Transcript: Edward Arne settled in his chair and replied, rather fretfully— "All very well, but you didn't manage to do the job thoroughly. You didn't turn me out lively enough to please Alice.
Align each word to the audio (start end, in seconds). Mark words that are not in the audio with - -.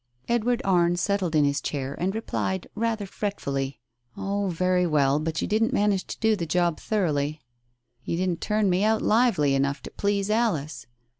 Edward 0.27 0.63
Arne 0.65 0.95
settled 0.95 1.35
in 1.35 1.45
his 1.45 1.61
chair 1.61 1.93
and 1.93 2.15
replied, 2.15 2.65
rather 2.73 3.05
fretfully— 3.05 3.79
"All 4.17 4.49
very 4.49 4.87
well, 4.87 5.19
but 5.19 5.43
you 5.43 5.47
didn't 5.47 5.73
manage 5.73 6.07
to 6.07 6.19
do 6.19 6.35
the 6.35 6.47
job 6.47 6.79
thoroughly. 6.79 7.39
You 8.03 8.17
didn't 8.17 8.41
turn 8.41 8.67
me 8.67 8.83
out 8.83 9.03
lively 9.03 9.53
enough 9.53 9.83
to 9.83 9.91
please 9.91 10.31
Alice. 10.31 10.87